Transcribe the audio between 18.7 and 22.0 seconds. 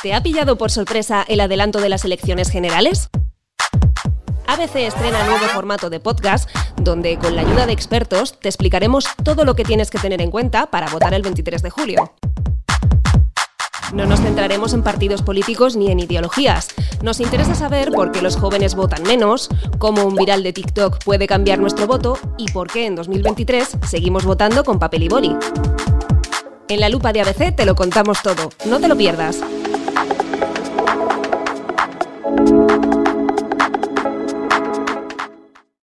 votan menos, cómo un viral de TikTok puede cambiar nuestro